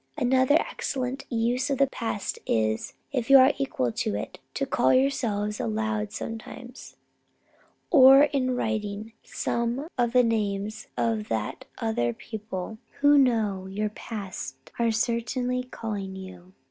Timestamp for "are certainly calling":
14.79-16.15